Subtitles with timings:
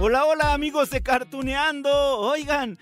[0.00, 1.90] Hola, hola amigos de Cartuneando.
[2.18, 2.78] Oigan,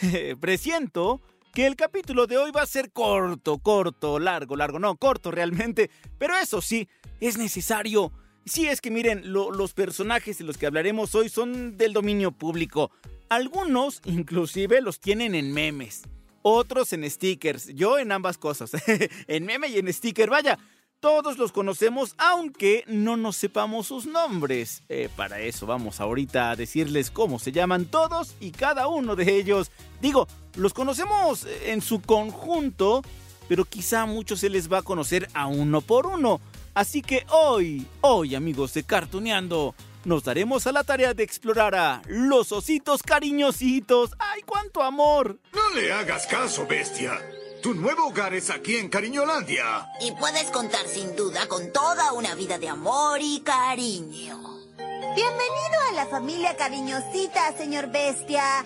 [0.40, 1.20] presiento
[1.54, 5.90] que el capítulo de hoy va a ser corto, corto, largo, largo, no, corto realmente.
[6.18, 6.88] Pero eso sí,
[7.20, 8.12] es necesario.
[8.44, 12.32] Sí, es que miren, lo- los personajes de los que hablaremos hoy son del dominio
[12.32, 12.90] público.
[13.28, 16.02] Algunos inclusive los tienen en memes.
[16.42, 17.68] Otros en stickers.
[17.74, 18.72] Yo en ambas cosas.
[19.28, 20.28] en meme y en sticker.
[20.30, 20.58] Vaya,
[21.00, 24.82] todos los conocemos aunque no nos sepamos sus nombres.
[24.88, 29.36] Eh, para eso vamos ahorita a decirles cómo se llaman todos y cada uno de
[29.36, 29.70] ellos.
[30.00, 33.02] Digo, los conocemos en su conjunto,
[33.48, 36.40] pero quizá a muchos se les va a conocer a uno por uno.
[36.74, 39.74] Así que hoy, hoy amigos de Cartuneando,
[40.04, 44.12] nos daremos a la tarea de explorar a los ositos cariñositos.
[44.18, 45.38] ¡Ay, cuánto amor!
[45.52, 47.18] No le hagas caso, bestia.
[47.62, 49.86] Tu nuevo hogar es aquí en Cariñolandia.
[50.00, 54.38] Y puedes contar sin duda con toda una vida de amor y cariño.
[54.78, 58.64] Bienvenido a la familia cariñosita, señor Bestia.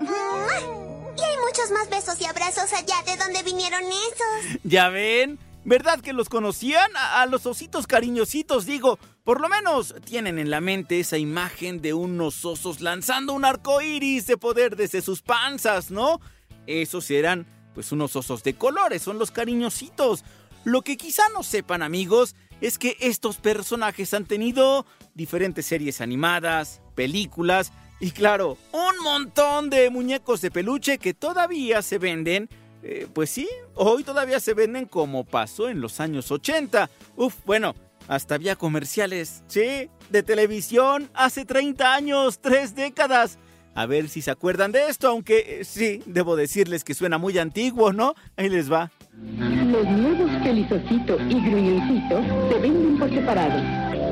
[0.00, 4.60] Y hay muchos más besos y abrazos allá de donde vinieron esos.
[4.64, 5.38] ¿Ya ven?
[5.64, 6.90] ¿Verdad que los conocían?
[6.96, 8.98] A, a los ositos cariñositos, digo.
[9.24, 13.82] Por lo menos tienen en la mente esa imagen de unos osos lanzando un arco
[13.82, 16.20] iris de poder desde sus panzas, ¿no?
[16.68, 20.24] Esos eran, pues, unos osos de colores, son los cariñositos.
[20.64, 26.80] Lo que quizá no sepan, amigos, es que estos personajes han tenido diferentes series animadas,
[26.94, 32.48] películas y, claro, un montón de muñecos de peluche que todavía se venden
[32.82, 36.88] eh, pues sí, hoy todavía se venden como pasó en los años 80.
[37.16, 37.74] Uf, bueno,
[38.06, 43.38] hasta había comerciales, sí, de televisión hace 30 años, tres décadas.
[43.78, 47.38] A ver si se acuerdan de esto, aunque eh, sí, debo decirles que suena muy
[47.38, 48.16] antiguo, ¿no?
[48.36, 48.90] Ahí les va.
[49.38, 53.62] Los nuevos Felizocito y Gruñoncito se venden por separado.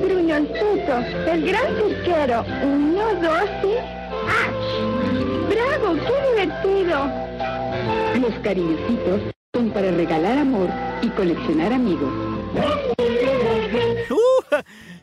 [0.06, 2.44] Gruñoncito, el gran cirquero.
[2.62, 3.75] Uno, dos y...
[4.31, 4.55] ¡Ach!
[5.50, 5.97] ¡Bravo!
[5.97, 7.10] ¡Qué divertido!
[8.21, 10.71] Los cariñositos son para regalar amor
[11.03, 12.12] y coleccionar amigos.
[14.10, 14.62] ¡Uh!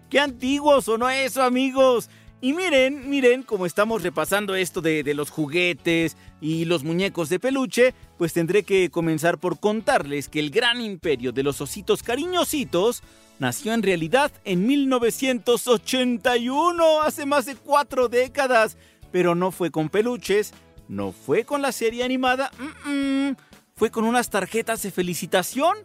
[0.10, 2.10] ¡Qué antiguo sonó eso, amigos!
[2.44, 7.94] Y miren, miren, como estamos repasando esto de, los juguetes y los muñecos de peluche,
[8.18, 13.02] pues tendré que comenzar por contarles que el gran imperio de los ositos cariñositos
[13.40, 18.76] nació en realidad en 1981, hace más de cuatro décadas.
[19.10, 20.54] Pero no fue con peluches,
[20.90, 22.52] no fue con la serie animada,
[23.74, 25.78] fue con unas tarjetas de felicitación.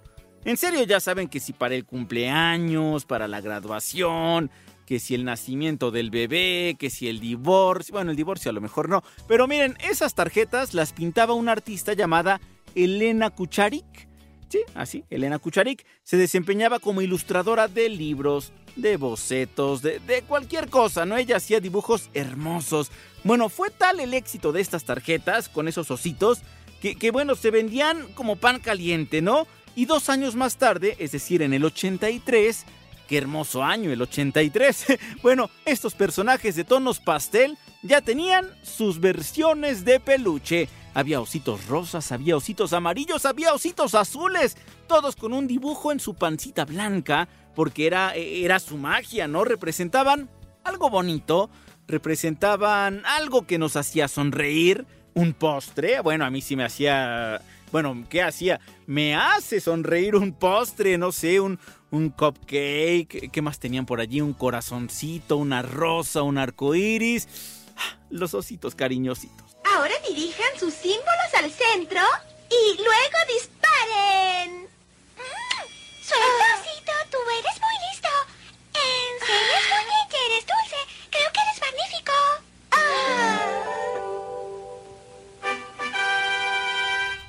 [0.45, 4.51] En serio, ya saben que si para el cumpleaños, para la graduación,
[4.89, 8.63] que si el nacimiento del bebé, que si el divorcio, bueno, el divorcio a lo
[8.63, 12.41] mejor no, pero miren, esas tarjetas las pintaba una artista llamada
[12.75, 14.09] Elena Kucharik.
[14.49, 20.71] Sí, así, Elena Kucharik se desempeñaba como ilustradora de libros, de bocetos, de, de cualquier
[20.71, 21.19] cosa, ¿no?
[21.19, 22.91] Ella hacía dibujos hermosos.
[23.25, 26.39] Bueno, fue tal el éxito de estas tarjetas con esos ositos
[26.81, 29.47] que, que, bueno, se vendían como pan caliente, ¿no?
[29.77, 32.65] Y dos años más tarde, es decir, en el 83,
[33.09, 34.87] qué hermoso año el 83,
[35.23, 40.69] bueno, estos personajes de tonos pastel ya tenían sus versiones de peluche.
[40.95, 46.15] Había ositos rosas, había ositos amarillos, había ositos azules, todos con un dibujo en su
[46.15, 49.45] pancita blanca, porque era, era su magia, ¿no?
[49.45, 50.29] Representaban
[50.65, 51.51] algo bonito,
[51.87, 57.41] representaban algo que nos hacía sonreír, un postre, bueno, a mí sí me hacía...
[57.71, 58.61] Bueno, ¿qué hacía?
[58.87, 61.59] Me hace sonreír un postre, no sé, un,
[61.91, 63.31] un cupcake.
[63.31, 64.21] ¿Qué más tenían por allí?
[64.21, 67.29] Un corazoncito, una rosa, un arco iris.
[68.11, 69.57] Los ositos cariñositos.
[69.75, 72.01] Ahora dirijan sus símbolos al centro
[72.51, 74.63] y luego disparen.
[74.63, 76.58] Mm, Suelta,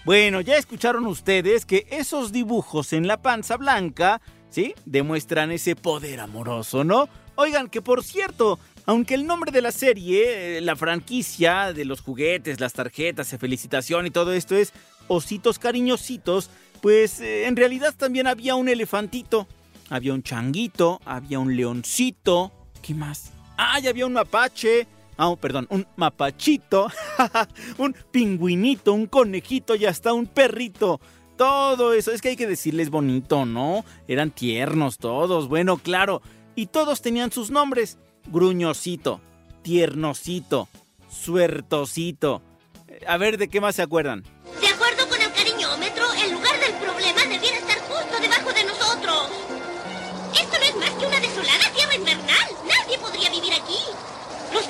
[0.09, 4.73] Bueno, ya escucharon ustedes que esos dibujos en la panza blanca, ¿sí?
[4.83, 7.07] Demuestran ese poder amoroso, ¿no?
[7.35, 8.57] Oigan, que por cierto,
[8.87, 13.37] aunque el nombre de la serie, eh, la franquicia de los juguetes, las tarjetas de
[13.37, 14.73] felicitación y todo esto es
[15.07, 16.49] Ositos Cariñositos,
[16.81, 19.47] pues eh, en realidad también había un elefantito,
[19.91, 22.51] había un changuito, había un leoncito,
[22.81, 23.31] ¿qué más?
[23.57, 24.87] Ah, ya había un mapache.
[25.21, 26.87] Ah, perdón, un mapachito,
[27.77, 31.01] un pingüinito, un conejito y hasta un perrito.
[31.35, 33.83] Todo eso, es que hay que decirles bonito, ¿no?
[34.07, 36.21] Eran tiernos todos, bueno, claro.
[36.55, 37.97] Y todos tenían sus nombres.
[38.31, 39.19] Gruñosito,
[39.61, 40.69] tiernosito,
[41.09, 42.41] suertosito.
[43.05, 44.23] A ver, ¿de qué más se acuerdan?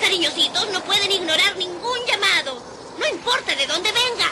[0.09, 2.59] Cariñositos no pueden ignorar ningún llamado.
[2.99, 4.25] No importa de dónde venga.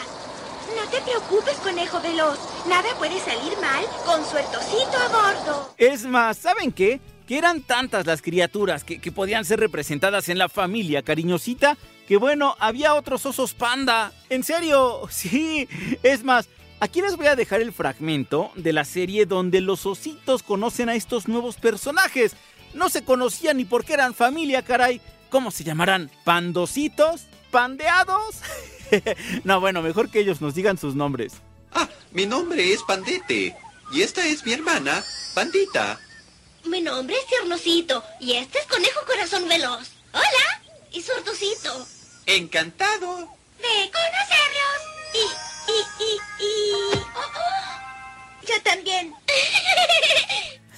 [0.74, 2.36] No te preocupes, conejo veloz.
[2.66, 5.74] Nada puede salir mal con suertosito a bordo.
[5.78, 7.00] Es más, ¿saben qué?
[7.28, 11.78] Que eran tantas las criaturas que, que podían ser representadas en la familia cariñosita
[12.08, 14.12] que bueno, había otros osos panda.
[14.30, 15.68] En serio, sí.
[16.02, 16.48] Es más,
[16.80, 20.96] aquí les voy a dejar el fragmento de la serie donde los ositos conocen a
[20.96, 22.34] estos nuevos personajes.
[22.74, 25.00] No se conocían ni por qué eran familia, caray.
[25.30, 26.10] ¿Cómo se llamarán?
[26.24, 27.26] ¿Pandositos?
[27.50, 28.36] ¿Pandeados?
[29.44, 31.34] no, bueno, mejor que ellos nos digan sus nombres.
[31.72, 33.56] Ah, mi nombre es Pandete.
[33.92, 35.04] Y esta es mi hermana,
[35.34, 35.98] Pandita.
[36.64, 39.90] Mi nombre es Tiernosito y este es Conejo Corazón Veloz.
[40.12, 41.86] Hola, y Suertosito.
[42.26, 43.28] Encantado.
[43.58, 44.80] De conocerlos.
[45.14, 46.72] Y, y, y, y...
[46.94, 48.46] Oh, oh.
[48.46, 49.14] Yo también.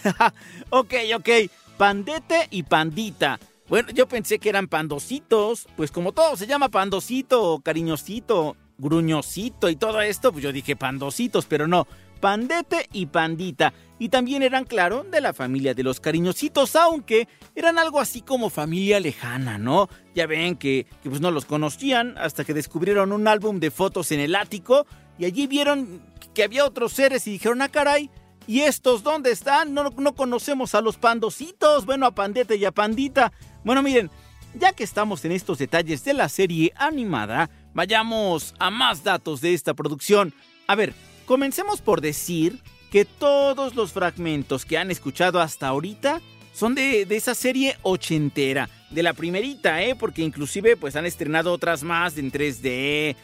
[0.70, 1.28] ok, ok.
[1.76, 3.38] Pandete y pandita.
[3.70, 5.68] Bueno, yo pensé que eran pandositos.
[5.76, 11.46] Pues como todo se llama pandosito, cariñosito, gruñosito y todo esto, pues yo dije pandositos,
[11.46, 11.86] pero no.
[12.20, 13.72] Pandete y Pandita.
[14.00, 18.50] Y también eran, claro, de la familia de los cariñositos, aunque eran algo así como
[18.50, 19.88] familia lejana, ¿no?
[20.16, 24.10] Ya ven que, que, pues no los conocían hasta que descubrieron un álbum de fotos
[24.10, 24.84] en el ático
[25.16, 26.02] y allí vieron
[26.34, 28.10] que había otros seres y dijeron, ah, caray,
[28.46, 29.72] ¿y estos dónde están?
[29.72, 33.32] No, no conocemos a los pandositos, bueno, a Pandete y a Pandita.
[33.64, 34.10] Bueno, miren,
[34.54, 39.54] ya que estamos en estos detalles de la serie animada, vayamos a más datos de
[39.54, 40.34] esta producción.
[40.66, 40.94] A ver,
[41.30, 42.58] Comencemos por decir
[42.90, 46.20] que todos los fragmentos que han escuchado hasta ahorita
[46.52, 49.94] son de, de, esa serie ochentera, de la primerita, ¿eh?
[49.94, 53.16] Porque inclusive pues han estrenado otras más en 3D, eh,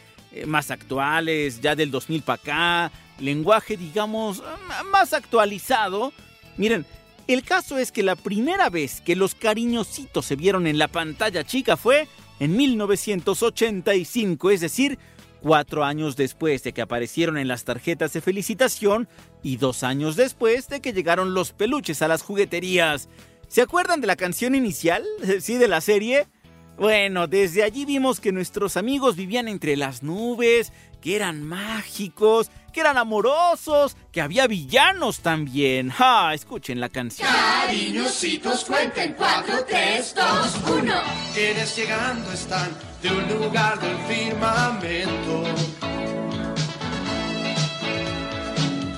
[0.45, 4.41] más actuales, ya del 2000 para acá, lenguaje digamos
[4.89, 6.13] más actualizado.
[6.55, 6.85] Miren,
[7.27, 11.43] el caso es que la primera vez que los cariñositos se vieron en la pantalla
[11.43, 12.07] chica fue
[12.39, 14.97] en 1985, es decir,
[15.41, 19.07] cuatro años después de que aparecieron en las tarjetas de felicitación
[19.43, 23.09] y dos años después de que llegaron los peluches a las jugueterías.
[23.47, 25.03] ¿Se acuerdan de la canción inicial?
[25.41, 26.27] ¿Sí, de la serie?
[26.77, 30.71] Bueno, desde allí vimos que nuestros amigos vivían entre las nubes,
[31.01, 35.89] que eran mágicos, que eran amorosos, que había villanos también.
[35.89, 36.35] ¡Ja!
[36.35, 37.27] Escuchen la canción.
[37.27, 40.93] Cariñositos, cuenten 4, 3, 2, 1.
[41.33, 42.69] Quienes llegando están
[43.01, 45.43] de un lugar del firmamento.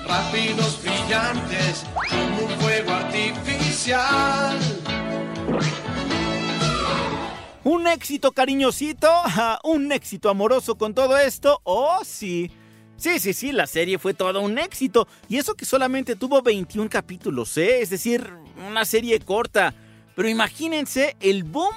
[0.06, 4.79] Rápidos, brillantes, como un fuego artificial.
[7.70, 9.08] Un éxito cariñosito,
[9.62, 12.50] un éxito amoroso con todo esto, oh sí.
[12.96, 15.06] Sí, sí, sí, la serie fue todo un éxito.
[15.28, 17.80] Y eso que solamente tuvo 21 capítulos, ¿eh?
[17.80, 18.28] Es decir,
[18.68, 19.72] una serie corta.
[20.16, 21.72] Pero imagínense el boom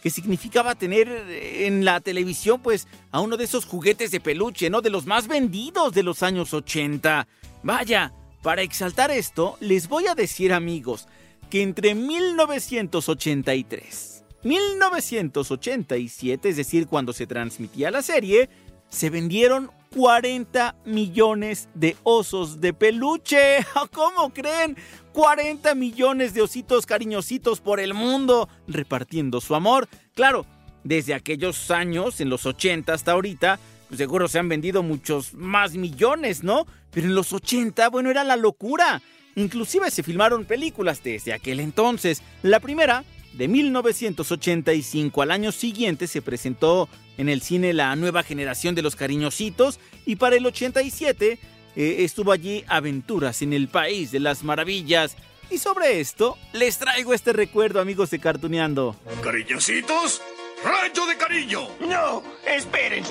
[0.00, 4.80] que significaba tener en la televisión, pues, a uno de esos juguetes de peluche, ¿no?
[4.80, 7.26] De los más vendidos de los años 80.
[7.64, 8.12] Vaya,
[8.42, 11.08] para exaltar esto, les voy a decir, amigos,
[11.50, 18.48] que entre 1983, 1987, es decir, cuando se transmitía la serie,
[18.88, 23.64] se vendieron 40 millones de osos de peluche.
[23.92, 24.76] ¿Cómo creen?
[25.12, 29.88] 40 millones de ositos cariñositos por el mundo repartiendo su amor.
[30.14, 30.46] Claro,
[30.84, 33.58] desde aquellos años, en los 80 hasta ahorita,
[33.88, 36.66] pues seguro se han vendido muchos más millones, ¿no?
[36.90, 39.02] Pero en los 80, bueno, era la locura.
[39.34, 42.22] Inclusive se filmaron películas desde aquel entonces.
[42.42, 43.04] La primera,
[43.34, 48.96] de 1985 al año siguiente, se presentó en el cine la nueva generación de los
[48.96, 51.38] cariñositos y para el 87
[51.74, 55.16] eh, estuvo allí Aventuras en el País de las Maravillas.
[55.50, 58.96] Y sobre esto les traigo este recuerdo, amigos de Cartuneando.
[59.22, 60.22] ¿Cariñositos?
[60.64, 61.68] ¡Rayo de cariño!
[61.80, 63.04] No, esperen.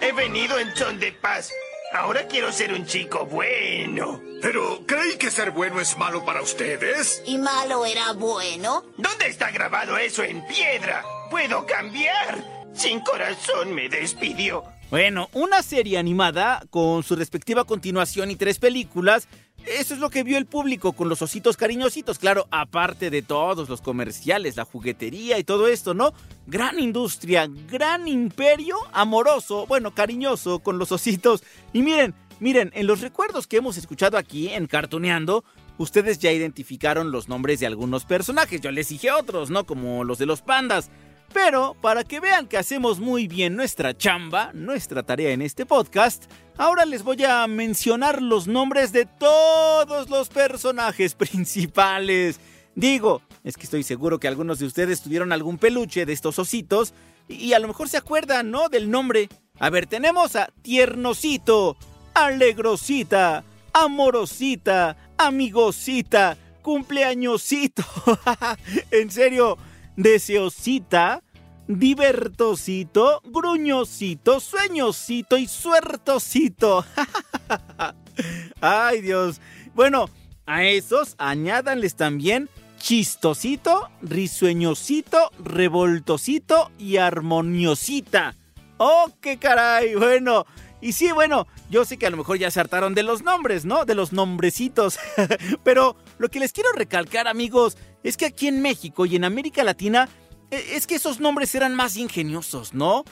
[0.00, 1.50] He venido en son de paz.
[1.94, 4.20] Ahora quiero ser un chico bueno.
[4.42, 7.22] Pero, ¿creí que ser bueno es malo para ustedes?
[7.24, 8.82] ¿Y malo era bueno?
[8.98, 11.04] ¿Dónde está grabado eso en piedra?
[11.30, 12.44] ¡Puedo cambiar!
[12.74, 14.64] Sin corazón me despidió.
[14.90, 19.28] Bueno, una serie animada con su respectiva continuación y tres películas,
[19.66, 23.66] Eso es lo que vio el público con los ositos cariñositos, claro, aparte de todos
[23.68, 26.12] los comerciales, la juguetería y todo esto, ¿no?
[26.46, 31.42] Gran industria, gran imperio amoroso, bueno, cariñoso con los ositos.
[31.72, 35.44] Y miren, miren, en los recuerdos que hemos escuchado aquí en Cartoneando,
[35.78, 39.64] ustedes ya identificaron los nombres de algunos personajes, yo les dije otros, ¿no?
[39.64, 40.90] Como los de los pandas.
[41.34, 46.30] Pero para que vean que hacemos muy bien nuestra chamba, nuestra tarea en este podcast,
[46.56, 52.38] ahora les voy a mencionar los nombres de todos los personajes principales.
[52.76, 56.94] Digo, es que estoy seguro que algunos de ustedes tuvieron algún peluche de estos ositos
[57.26, 58.68] y a lo mejor se acuerdan, ¿no?
[58.68, 59.28] Del nombre.
[59.58, 61.76] A ver, tenemos a Tiernosito,
[62.14, 67.82] Alegrosita, Amorosita, Amigosita, Cumpleañosito.
[68.92, 69.58] en serio,
[69.96, 71.22] Deseosita,
[71.68, 76.84] divertosito, gruñosito, sueñosito y suertosito.
[78.60, 79.40] Ay Dios.
[79.74, 80.08] Bueno,
[80.46, 82.48] a esos añádanles también
[82.78, 88.34] chistosito, risueñosito, revoltosito y armoniosita.
[88.76, 89.94] ¡Oh, qué caray!
[89.94, 90.44] Bueno,
[90.82, 93.64] y sí, bueno, yo sé que a lo mejor ya se hartaron de los nombres,
[93.64, 93.86] ¿no?
[93.86, 94.98] De los nombrecitos.
[95.64, 99.64] Pero lo que les quiero recalcar, amigos, es que aquí en México y en América
[99.64, 100.08] Latina
[100.50, 103.04] e, es que esos nombres eran más ingeniosos, ¿no?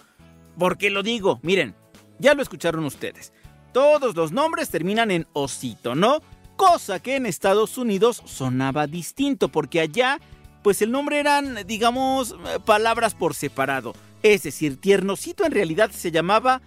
[0.57, 1.75] Porque lo digo, miren,
[2.21, 3.33] ya lo escucharon ustedes.
[3.73, 6.21] Todos los nombres terminan en osito, ¿no?
[6.57, 10.21] Cosa que en Estados Unidos sonaba distinto, porque allá,
[10.63, 13.95] pues el nombre eran, digamos, palabras por separado.
[14.23, 16.61] Es decir, tiernosito en realidad se llamaba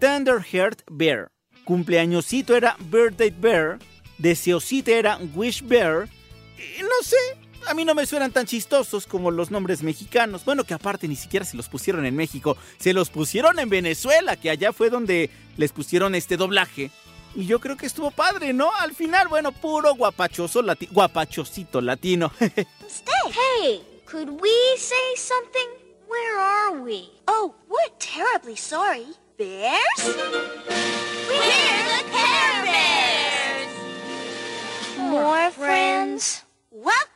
[0.00, 1.30] Tender Heart Bear.
[1.64, 3.78] Cumpleañosito era Birthday Bear.
[4.18, 6.08] Deseosito era Wish Bear.
[6.80, 7.16] No sé,
[7.68, 10.44] a mí no me suenan tan chistosos como los nombres mexicanos.
[10.44, 14.36] Bueno, que aparte ni siquiera se los pusieron en México, se los pusieron en Venezuela,
[14.36, 16.90] que allá fue donde les pusieron este doblaje.
[17.34, 18.74] Y yo creo que estuvo padre, ¿no?
[18.76, 22.32] Al final, bueno, puro guapachoso latino, guapachosito latino.
[22.40, 25.68] hey, could we say something?
[26.08, 27.10] Where are we?
[27.26, 29.06] Oh, we're terribly sorry.
[29.36, 29.78] Bears?
[29.98, 30.14] We're
[31.84, 33.68] the Care Bears!
[34.98, 36.47] More friends?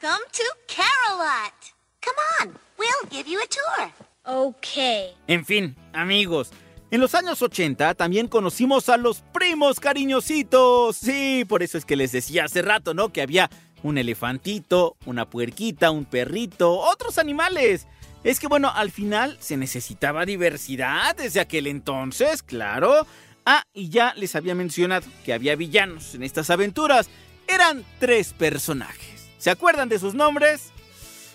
[0.03, 1.53] Welcome to Carolot.
[2.01, 3.93] Come on, we'll give you a tour.
[4.25, 5.15] Okay.
[5.29, 6.51] En fin, amigos,
[6.91, 10.97] en los años 80 también conocimos a los primos cariñositos.
[10.97, 13.13] Sí, por eso es que les decía hace rato, ¿no?
[13.13, 13.49] Que había
[13.85, 17.87] un elefantito, una puerquita, un perrito, otros animales.
[18.25, 23.07] Es que bueno, al final se necesitaba diversidad desde aquel entonces, claro.
[23.47, 27.09] Ah, y ya les había mencionado que había villanos en estas aventuras.
[27.47, 29.12] Eran tres personajes.
[29.43, 30.71] ¿Se acuerdan de sus nombres?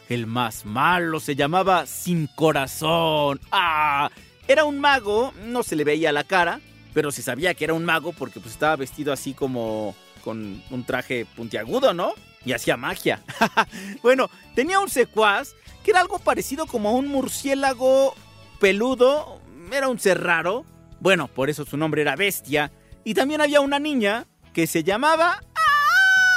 [0.07, 3.41] El más malo se llamaba Sin Corazón.
[3.51, 4.09] ¡Ah!
[4.47, 6.61] Era un mago, no se le veía la cara,
[6.93, 10.85] pero se sabía que era un mago porque pues, estaba vestido así como con un
[10.85, 12.13] traje puntiagudo, ¿no?
[12.45, 13.21] Y hacía magia.
[14.01, 18.15] bueno, tenía un secuaz que era algo parecido como a un murciélago
[18.61, 20.63] peludo, era un ser raro.
[21.01, 22.71] Bueno, por eso su nombre era Bestia.
[23.03, 25.43] Y también había una niña que se llamaba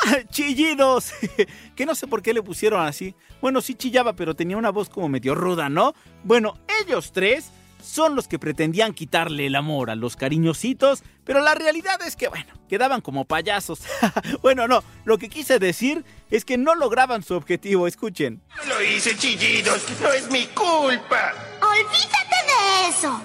[0.31, 1.13] chillidos.
[1.77, 3.15] que no sé por qué le pusieron así.
[3.41, 5.95] Bueno, sí chillaba, pero tenía una voz como medio ruda, ¿no?
[6.25, 7.51] Bueno, ellos tres
[7.83, 12.29] son los que pretendían quitarle el amor a los cariñositos, pero la realidad es que,
[12.29, 13.81] bueno, quedaban como payasos.
[14.43, 18.43] bueno, no, lo que quise decir es que no lograban su objetivo, escuchen.
[18.57, 21.33] No lo hice, chillidos, no es mi culpa.
[21.63, 23.21] Olvídate de eso.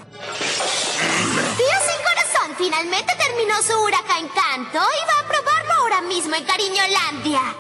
[1.58, 5.28] Tío Sin Corazón finalmente terminó su huracán canto y va a
[5.96, 7.40] ahora mismo en Cariñolandia.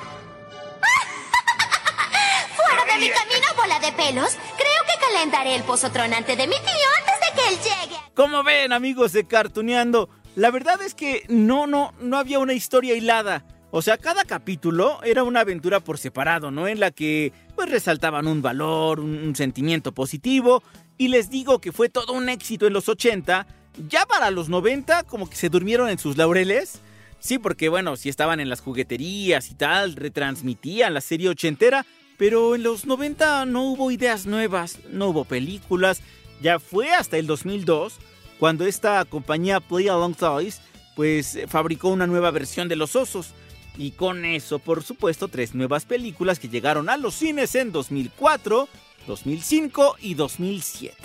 [2.56, 4.38] Fuera de mi camino, bola de pelos.
[4.58, 7.96] Creo que calentaré el pozo tronante de mi tío antes de que él llegue.
[8.14, 12.96] Como ven, amigos de Cartuneando, la verdad es que no, no, no había una historia
[12.96, 13.46] hilada.
[13.72, 16.68] O sea, cada capítulo era una aventura por separado, ¿no?
[16.68, 20.64] En la que pues resaltaban un valor, un, un sentimiento positivo.
[20.98, 23.46] Y les digo que fue todo un éxito en los 80.
[23.90, 26.80] Ya para los 90 como que se durmieron en sus laureles.
[27.20, 31.86] Sí, porque bueno, si estaban en las jugueterías y tal, retransmitían la serie ochentera,
[32.18, 36.02] pero en los 90 no hubo ideas nuevas, no hubo películas.
[36.42, 37.96] Ya fue hasta el 2002
[38.40, 40.62] cuando esta compañía Play Along Toys
[40.96, 43.34] pues fabricó una nueva versión de los osos.
[43.78, 48.70] Y con eso, por supuesto, tres nuevas películas que llegaron a los cines en 2004,
[49.06, 50.96] 2005 y 2007.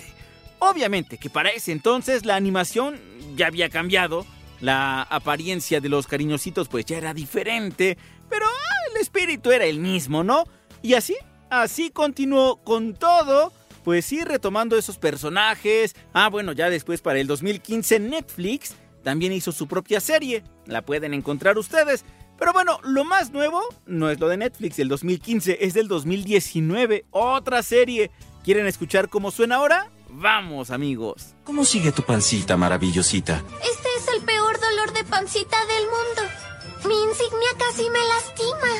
[0.59, 2.97] Obviamente que para ese entonces la animación
[3.35, 4.25] ya había cambiado,
[4.61, 7.97] la apariencia de los cariñositos pues ya era diferente,
[8.29, 10.45] pero ah, el espíritu era el mismo, ¿no?
[10.81, 11.15] Y así,
[11.49, 13.51] así continuó con todo,
[13.83, 15.95] pues sí, retomando esos personajes.
[16.13, 21.13] Ah, bueno, ya después para el 2015 Netflix también hizo su propia serie, la pueden
[21.13, 22.05] encontrar ustedes.
[22.37, 27.05] Pero bueno, lo más nuevo no es lo de Netflix del 2015, es del 2019,
[27.11, 28.09] otra serie.
[28.43, 29.91] ¿Quieren escuchar cómo suena ahora?
[30.09, 31.35] Vamos, amigos.
[31.43, 33.43] ¿Cómo sigue tu pancita maravillosita?
[33.61, 33.90] Este
[35.11, 36.21] pancita del mundo.
[36.87, 38.71] Mi insignia casi me lastima.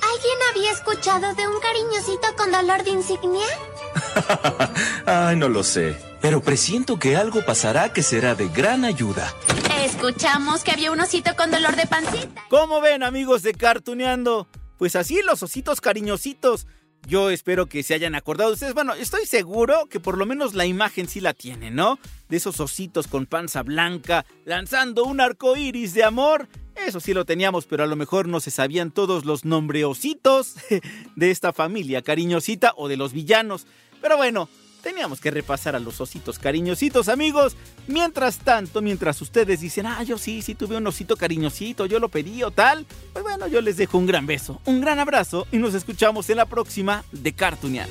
[0.00, 3.46] ¿Alguien había escuchado de un cariñosito con dolor de insignia?
[5.06, 6.00] Ay, no lo sé.
[6.20, 9.34] Pero presiento que algo pasará que será de gran ayuda.
[9.80, 12.42] Escuchamos que había un osito con dolor de pancita.
[12.48, 14.46] ¿Cómo ven, amigos de Cartuneando?
[14.78, 16.66] Pues así los ositos cariñositos.
[17.06, 18.74] Yo espero que se hayan acordado de ustedes.
[18.74, 21.98] Bueno, estoy seguro que por lo menos la imagen sí la tienen, ¿no?
[22.28, 26.48] De esos ositos con panza blanca lanzando un arco iris de amor.
[26.76, 30.54] Eso sí lo teníamos, pero a lo mejor no se sabían todos los nombreositos
[31.16, 33.66] de esta familia cariñosita o de los villanos.
[34.00, 34.48] Pero bueno,
[34.82, 37.56] teníamos que repasar a los ositos cariñositos, amigos.
[37.86, 42.08] Mientras tanto, mientras ustedes dicen, ah, yo sí, sí tuve un osito cariñosito, yo lo
[42.08, 45.58] pedí o tal, pues bueno, yo les dejo un gran beso, un gran abrazo y
[45.58, 47.88] nos escuchamos en la próxima de Cartoonear.